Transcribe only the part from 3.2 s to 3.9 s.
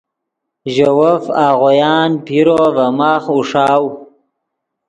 اوݰاؤ